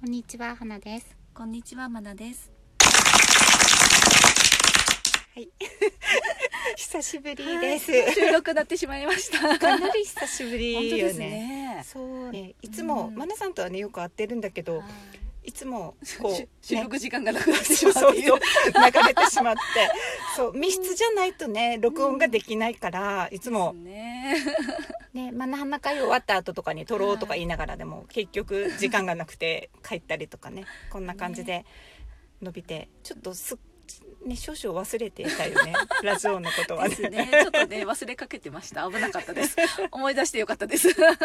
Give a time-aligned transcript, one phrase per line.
[0.00, 1.14] こんにちは、花です。
[1.34, 2.50] こんにちは、まなです。
[5.34, 5.50] はい。
[6.74, 7.92] 久しぶりです。
[8.14, 9.58] 収録になってしまいました。
[9.58, 10.88] かなり久しぶりよね。
[10.88, 11.84] 本当ですね。
[11.84, 12.54] そうね。
[12.62, 14.86] いつも、うんマナさんとはね、よく会ってるんだけど、はい
[15.42, 18.14] いつも、こしう、収ね録時間がなくなってしそまうそう。
[18.14, 19.60] 流れてしまって。
[20.36, 24.09] そう、密室じゃないとね、録音ができないから、いつもね。
[25.12, 31.64] ね、マナハナ会終わった後とかに撮ろうとか言いながらでも、結局時間がなくて帰ったりとかね、こんな感じで
[32.42, 33.58] 伸びて、ちょっとすっ、
[34.24, 35.74] ね、少々忘れてたよね。
[36.02, 36.90] ラジオのことはね。
[36.90, 37.28] ですね。
[37.32, 38.88] ちょっとね、忘れかけてました。
[38.88, 39.56] 危なかったです。
[39.90, 40.88] 思い出してよかったです。
[40.92, 41.16] はい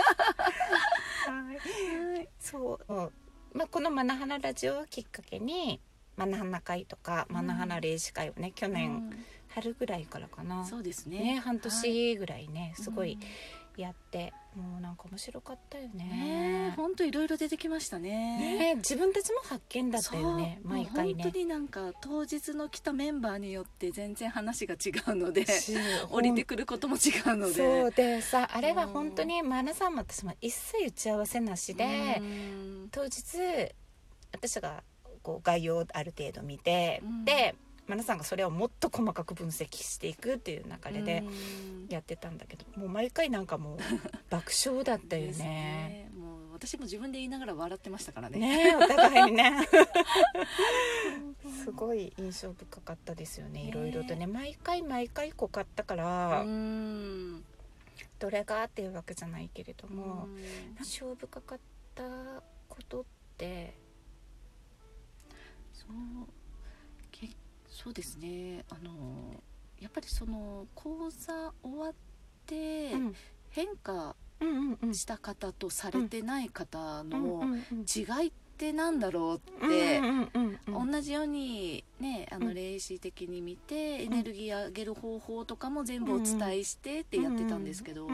[2.40, 2.94] そう、
[3.54, 5.82] まあ、この「マナハナラジオ」をきっかけに
[6.16, 9.10] マナハナ会とかマナハナ霊視会をね去年
[9.56, 11.20] 春ぐらいからかな、そうですね。
[11.20, 11.62] ね半はい。
[11.62, 13.18] 年ぐらいね、すごい
[13.78, 16.04] やって、もうなんか面白かったよね。
[16.04, 16.74] ね。
[16.76, 18.58] 本当いろいろ出てきましたね。
[18.58, 21.24] ね自分たちも発見だったよね毎回ね。
[21.24, 21.40] 本当。
[21.40, 25.46] になんか当日の来たメンバーによって全然話が違うので
[26.10, 27.54] 降りてくることも違うので。
[27.54, 32.90] そうでさあれは本当にマナさんも私も一切打ち合わせなしで、うん。
[32.92, 33.22] 当日
[34.34, 34.84] 私が
[35.22, 37.26] こう概要をある程度見て、うん。
[37.26, 37.56] で
[37.88, 41.88] マナさんがそれをもっと細かく分析していくっていう流れでうん。
[41.90, 43.78] やってたんだけど、もう毎回なんかもう
[44.30, 46.10] 爆笑だったよね。
[46.18, 48.40] もう私も自分で言いながら笑ってましたからね。
[48.40, 49.68] ねえお互いにね。
[51.64, 53.64] すごい印象深かったですよね。
[53.64, 54.26] ねいろいろとね。
[54.26, 57.46] 毎回毎回濃かったから、うん。
[58.18, 60.38] どれがっていうわけじゃないけれども、うん。
[60.80, 61.60] 印象深かっ
[61.94, 62.04] た
[62.68, 63.06] ことっ
[63.38, 63.86] て
[65.74, 65.88] そ
[67.76, 68.64] そうですね。
[68.70, 68.92] あの
[69.82, 71.94] やっぱりその講座終わっ
[72.46, 73.16] てうん。
[73.50, 74.16] 変化
[74.92, 77.58] した方とされてない方うんの
[77.96, 82.44] 違いってなんだろううんって同じようにねあうん。
[82.48, 88.08] の霊視的に見てエネルギー上げる方法とかも全部お伝えしてってやってたんですけど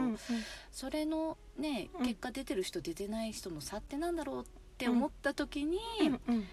[0.70, 2.06] それのねうん。
[2.06, 4.44] 結果出てる人出てない人の差ってなんだろうっ
[4.78, 6.44] て思った時にうんうん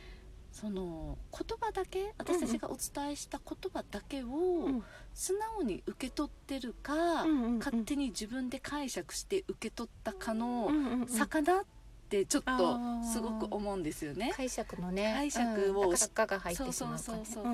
[0.60, 4.84] その言葉だけ私たちがお伝えした言葉だけをん。
[5.14, 7.58] 素直に受け取ってるかうんうんうん。
[7.60, 10.70] 勝手に自分で解釈して受け取ったかの
[11.08, 11.66] 差かなっ
[12.10, 14.34] てちょっとすごく思うんですよね。
[14.36, 15.14] 解釈のね。
[15.16, 15.96] 解釈をうん。
[15.96, 17.26] だからが入ってしまうからね。
[17.26, 17.54] そうそうそう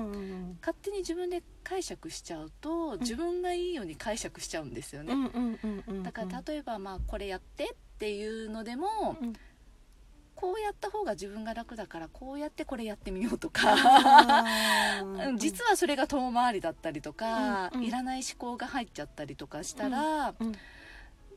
[0.60, 5.14] 勝手に自分で解釈しちゃうと自分がいいように解釈しちゃうんですよね。
[6.02, 9.32] だから例えばまあこれやってっていうのでもうん
[10.36, 13.74] こうやった方が自分が楽だからこうやってこれやってみようとか。
[15.36, 17.84] 実はそれが遠回りだったりとか、うんうん。
[17.86, 20.52] いらない思考が入っちゃったりとかしたら、うん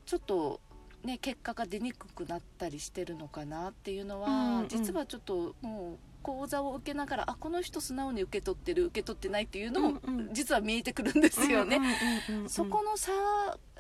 [0.06, 0.60] ちょっと、
[1.04, 4.68] ね、結果が出にくくなったりしてるのかなっていうのは、うんうん。
[4.68, 10.34] 実はちょっともう講座を受けながらあこの人素直に受け取ってる受け取ってないっていうのも、うんうん。
[10.34, 11.78] 実は見えてくるんですよね。
[11.78, 11.92] うんうん
[12.38, 12.50] うんうん。
[12.50, 13.12] そこの差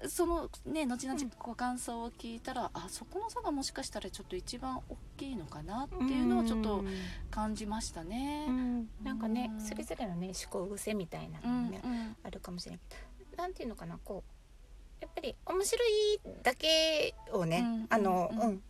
[0.07, 6.83] そのね後々ご感想を聞いたら、あそこの差がもしかしたらちょっと一番大きいのかなっていうのをちょっと
[7.29, 8.45] 感じましたね。
[8.47, 8.89] うん。
[9.03, 9.61] なんかねうん。
[9.61, 12.15] それぞれのね思考癖みたいなうんのがねうん。
[12.23, 18.61] あるかもしれないけどなんていうのかなこうやっぱり面白いだけをね、うんあのうんうん、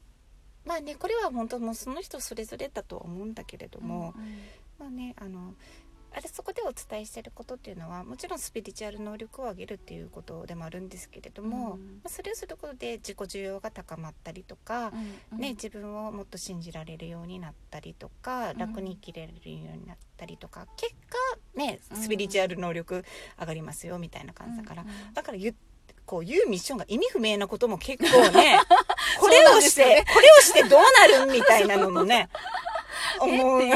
[0.65, 4.39] まあねこれは本当もうその人それぞれだとは思うんだけれども、うん。
[4.79, 5.53] まあねあの
[6.11, 11.99] あれそこでお伝えしてることっていうのはもちろんスピリチュアル能力を上げるっていうことでもあるんですけれども、うん。
[12.03, 14.91] まあそれをすることで自己需要が高まったりとか、
[15.31, 18.57] うんね、自分をもっと信じられるようになったりとか、ん。
[18.57, 21.17] 楽に生きれるようになったりとか結果
[21.55, 23.05] ねうんスピリチュアル能力
[23.39, 25.55] 上がりますよみたいな感じだから、だから言っ
[26.09, 28.59] こういうミッションが意味不明なことも結構ね
[29.21, 30.81] これをして、そうなんこれをしてどう
[31.19, 32.29] なるみたいなのもね
[33.21, 33.59] 思う。
[33.63, 33.73] ね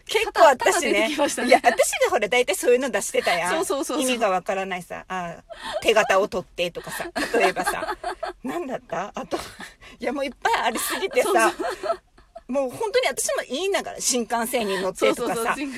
[0.06, 0.92] 結構私ね。
[0.92, 3.50] ねいや 私がほら大体そういうの出してたやん。
[3.50, 4.02] そうそうそうそう。
[4.02, 5.04] 意味がわからないさ。
[5.08, 5.36] あ
[5.82, 7.04] 手形を取ってとかさ
[7.38, 7.96] 例えばさ。
[8.44, 9.12] 何だった？
[9.14, 9.36] あと
[9.98, 11.28] いやもういっぱいありすぎてさ。
[11.30, 11.98] そう
[12.46, 15.54] もう本当に私も言いながら新幹線に乗ってとかさ。
[15.56, 15.68] そう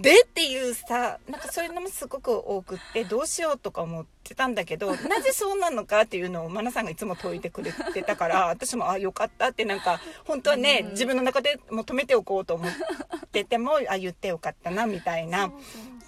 [0.00, 12.72] でっていうさなんかそういうのもすごく多くってどうしようとか思ってたんだけど なぜそうなのかっていうのをマナさんがいつも解いてくれてたから 私もあよかったってなんか本当はね、うん自分の中でもう止めておこうと思っ
[13.32, 15.50] ててもあ言ってよかったなみたいな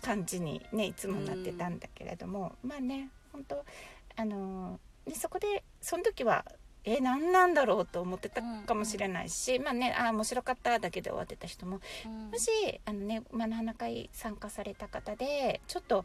[0.02, 3.64] 感じにねいつもなってたんだけれども、まあね本当
[4.16, 6.44] あのーでそこでその時は
[6.86, 11.80] え何なんだろうと思ってたかもしれないし、まあねあ面白かっただけで終わってた人も。
[12.04, 12.30] うん。
[12.30, 12.50] もし
[12.84, 16.04] あのねマナハナ会参加された方でちょっと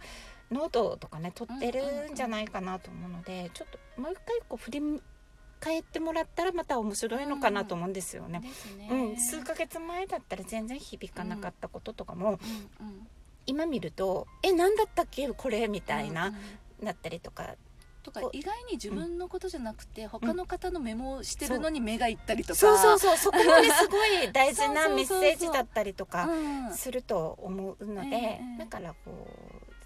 [0.52, 4.81] ノートとかね取ってるんじゃないかなと思うのでちょっともう一回こう振り
[5.60, 8.40] 返ってもらったらまた面白いのかなと思うんですよね。
[8.40, 8.88] ですね。
[8.90, 12.40] うん、数ヶ月前だったら全然響かなかったこととかも、
[12.80, 13.08] うんうん。
[13.46, 15.28] 今見ると「え何だったっけ？
[15.28, 16.36] これ」みたいうんうなん。
[16.82, 17.56] なったりとか
[18.12, 22.56] とか意外に自分のことじゃなくて、他の方のメモをしてるのに目がいったりとか。
[22.56, 26.74] そうそうそうそこもねすごい大事なメッセージだったりとかうん。
[26.74, 29.28] すると思うので、ええだからこ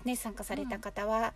[0.05, 1.33] うね参加された方は、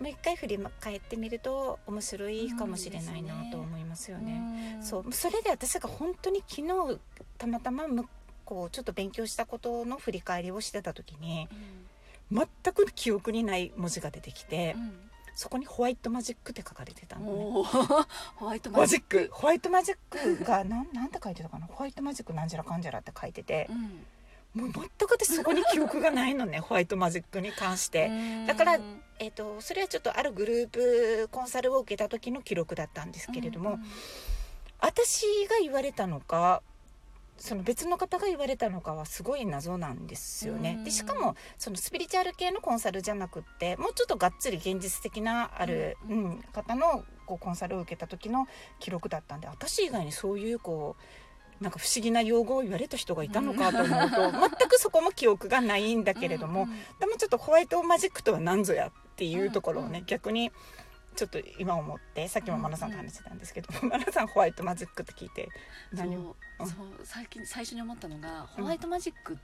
[0.00, 4.76] もう一回振り返ってみると面白いかもしれないなと思いますよね。
[4.76, 4.84] うん。
[4.84, 5.12] そう。
[5.12, 6.98] それで私が本当に昨日
[7.38, 8.06] たまたまむ
[8.44, 11.48] こうちょっと勉強したことの振り返りをしてた時に
[12.30, 14.92] 全く記憶にない文字が出てきて、うん
[15.36, 17.32] そこにホワイトマジックって書かれてたのね。
[18.36, 19.28] ホワイトマジック。
[19.30, 21.66] ホワイトマジックがなんなんて書いてたかな？
[21.66, 23.68] ホワイトマジックなんじゃらかんじゃらって書いてて。
[23.70, 24.06] うん。
[24.54, 28.10] もう全く私そこに記憶がないのね ホワイトマジックに関して、
[28.46, 28.78] だから
[29.18, 33.84] えー、とそれはちょっとあるグループコンサルを受けた時の記録だったんですけれども、うん。
[34.80, 36.62] 私が言われたのか
[37.38, 40.80] その別の方が言われたのかはすごい謎なんですよね。
[40.84, 48.46] でしかもそのスピリチュアル系のコンサルじゃなくってもうちょっとがっつり現実的なある、ううん方のこうコンサルを受けた時の
[48.78, 60.04] 記録だったんで私以外にそういうこうなんか不思議な用語を言われた人がいたのかと思うと、 全くそこも記憶がないんだけれども、うんうんでもちょっとホワイトマジックとは何ぞやっていうところをね、うんうん。
[60.06, 60.52] 逆に
[61.16, 65.48] ちょっと今思ってさっきもマナさんと話してたんですけど、マナさんホワイトマジックって聞いて
[65.92, 66.36] 何を？
[66.60, 66.66] うん。
[66.66, 69.38] そう最近最初に思ったのがホワイトマジック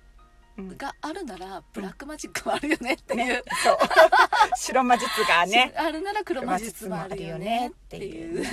[0.59, 3.79] うんがあるならブラックマジックもあるよねっていう、ね、そう。
[4.59, 5.73] 白魔術がね。
[5.77, 8.45] あるなら黒魔術もあるよねっていう。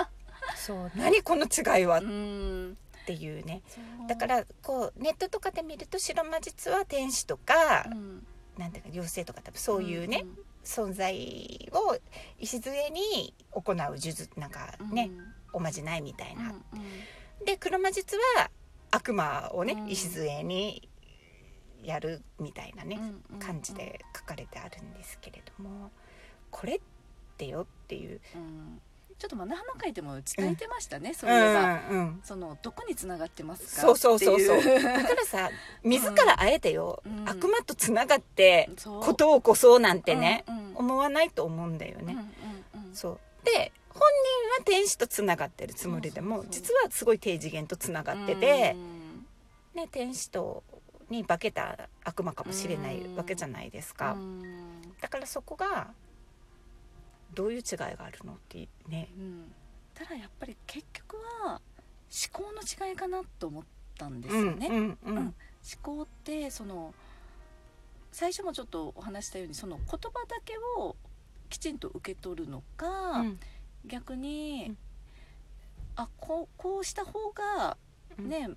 [0.56, 1.98] そう何この違いは？
[2.00, 2.76] っうん。
[3.06, 3.62] ていうね。
[4.06, 8.26] だからこうネットとかで見ると白魔術は天使とか、うん。
[8.58, 10.28] なんていうか妖精とか多分そういうね、ん
[10.68, 11.96] 存在を
[12.38, 14.90] 礎に行う呪術なんかうん。
[14.90, 15.10] ね、
[15.54, 16.54] おまじないみたいな、
[17.46, 18.50] で黒魔術は
[18.90, 19.88] 悪魔をね、うん。
[19.88, 20.86] 礎に
[21.82, 23.00] やるみたいなね、
[23.40, 25.90] 感じで書かれてあるんですけれども
[26.50, 26.80] これっ
[27.38, 28.20] てよっていう。
[28.36, 28.82] うん
[29.18, 32.20] ちょっとマナハマ会でも伝えてましたね、そうういえば、んうん。
[32.22, 33.96] そのどこに繋がってますかそう。
[33.96, 35.50] そうそうそうっていだからさ
[35.82, 37.28] 自らあえてよ、うん。
[37.28, 39.02] 悪魔とつながってそう。
[39.02, 40.76] ことを起こそうなんてね、うんうん。
[40.76, 42.16] 思わないと思うんだよね、
[42.74, 42.94] うんうんうん。
[42.94, 43.18] そう。
[43.44, 46.62] で本人は天使とつながってるつもりでもそうそうそう。
[46.62, 49.26] 実はすごい低次元とつながってて、うん。
[49.74, 50.62] ね、天使と
[51.10, 54.82] に化けた悪魔かもしれないわけじゃないですか、うん。
[55.00, 55.88] だからそこが
[57.34, 59.10] どういう違いがあるのってね。
[59.16, 59.52] うん。
[59.94, 61.60] ただやっぱり結局は
[62.32, 63.64] 思考の違いかなと思っ
[63.96, 65.16] たんですよね、うんうんうん。
[65.16, 65.34] うん
[65.84, 66.94] 思考ってその
[68.12, 70.96] 最初もちょっとお話ししたようにその言葉だけを
[71.50, 73.40] きちんと受け取るのか、うん。
[73.84, 74.78] 逆に、うん。
[75.96, 77.76] あこうこうした方が
[78.18, 78.50] ね、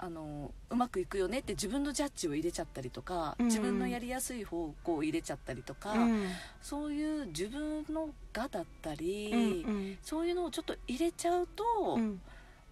[0.00, 6.28] あのうまくいくよねって自分のジャッジを入れちゃったりとか、うん自分のやりやすい方向を入れちゃったりとか、うん。
[6.62, 11.64] そういう自分の我だったり、うんそういうのをちょっと入れちゃうと、
[11.96, 12.20] うん。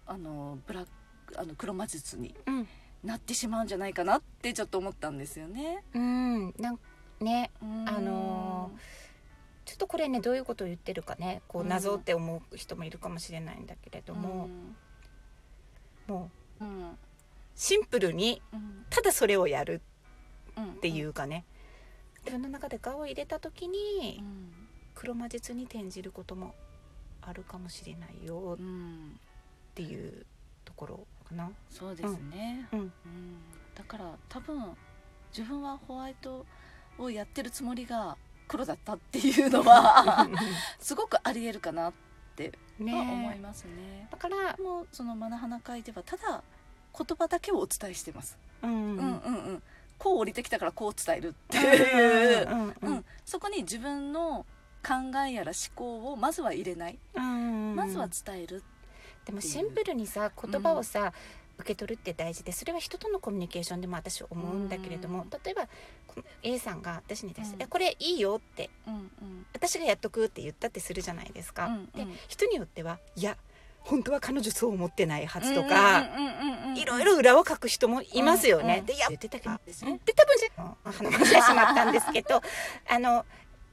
[0.05, 2.67] あのブラックあの黒魔術にうん。
[3.03, 5.83] なってしまうんじゃないかなってちょっと思ったんですよね。
[5.93, 6.53] うん。
[6.57, 6.79] なん
[7.19, 7.51] ね。
[7.61, 7.89] うん。
[7.89, 8.71] あの
[9.65, 11.67] ちょっとこれねどういうことを言ってるかねこううん。
[11.67, 14.47] 謎って思う人もいるかもしれないんだけれども、
[16.07, 16.31] も
[16.61, 16.63] う。
[16.63, 16.97] うんうん
[17.57, 18.85] シンプルにうん。
[18.89, 19.81] ただそれをやる
[20.55, 20.71] うん。
[20.73, 21.43] っていうかね。
[22.19, 24.53] 自分の中で我を入れた時にうん。
[24.95, 26.55] 黒魔術に転じることも
[27.21, 29.19] あるかもしれないよっうん
[29.75, 30.25] ていう
[30.63, 31.51] ところかな。
[31.69, 32.79] そうですね、うん。
[32.79, 32.91] うん。
[33.75, 34.75] だから多分
[35.35, 36.45] 自分はホワイト
[36.97, 40.27] をやってるつもりが黒だったっていうのは
[40.79, 41.93] すごくありえるかなっ
[42.35, 44.07] ては思いねますね。
[44.09, 46.43] だから、もうそのマナハナ会ではただ
[46.97, 48.37] 言葉だけをお伝えしてます。
[48.63, 48.71] うん。
[48.71, 49.01] うんうんう
[49.53, 49.63] ん。
[49.97, 52.49] こう降りてきたからこう伝えるっていう。
[52.49, 54.45] うんうん、そこに自分の
[54.87, 58.63] 考えやら思考をまずは入れない、うんまずは伝える
[59.25, 61.11] でもシンプルにさ言葉をさ、
[61.57, 65.67] 受け取るって大事でそれは人とのコミュニケーションでも私は思うんだけれども、うん例えば
[66.41, 67.61] A さんが私に対して「うん。
[67.63, 69.45] えこれいいよ」ってうんうん。
[69.53, 71.67] 私がやっとくって言ったってするじゃないですか。
[71.67, 72.13] うんうん。
[72.13, 73.37] で人によってはいや
[73.87, 76.09] 本当は彼女そう思ってないはずとか、
[76.75, 78.63] いろいろ裏を書く人もいますよね。
[78.63, 79.99] うんうんでいや言ってたけどですね。
[80.05, 82.41] で多分じゃ話してしまったんですけど
[82.89, 83.25] あの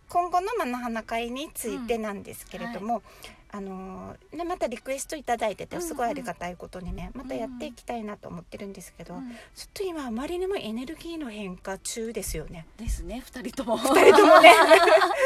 [0.08, 3.02] 今後の「まな花会」についてなんですけれども、
[3.50, 5.88] あのね、またリクエストいただいててうんうん。
[5.88, 9.30] すごいありがたいことにねまたやっていきたいなと思ってるんですけど、うん。
[9.30, 12.66] ちょっと今あまりにもエネルギーの変化中ですよね。
[12.78, 13.76] ですね二人とも。
[13.76, 14.52] 二人ともね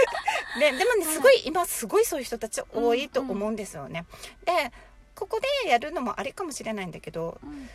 [0.59, 4.05] ででもねすごい今すごいそういう人たち多いと思うんですよね。
[4.45, 4.73] で
[5.15, 7.69] ここでやるのもありかもしれないんだけどうん。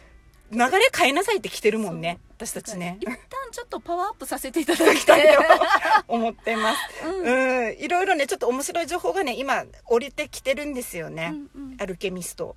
[0.51, 2.97] 流れ変えなさいって来てるもんね私たちね。
[3.01, 3.17] 一旦
[3.51, 5.41] ちょっとパワーアップさせていただきたいだよ。
[6.07, 6.79] 思ってます。
[7.07, 7.67] うん。
[7.67, 7.73] うん。
[7.79, 11.31] いろいろねちょっと面白い情報がね今降りてきてるんですよね。
[11.55, 11.77] うんうん。
[11.79, 12.55] アルケミスト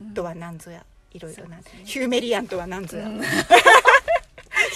[0.00, 1.62] うんとは何ぞやいろいろな、ね。
[1.84, 3.20] ヒューメリアンとは何ぞや、うん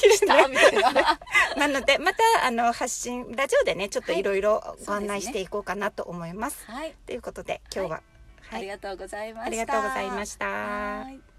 [0.08, 1.18] ね来たみたいな。
[1.56, 4.22] なのでまたあの発信ラジオでねちょっとい。
[4.22, 6.64] ろいろご案内していこうかなと思います。
[6.66, 6.94] はい。
[7.06, 8.02] ということで今日は、
[8.50, 9.46] ありがとうございました。
[9.46, 10.46] ありがとうございました。
[10.46, 11.31] はい